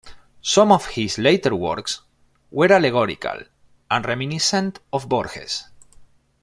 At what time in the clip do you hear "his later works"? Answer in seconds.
0.87-2.01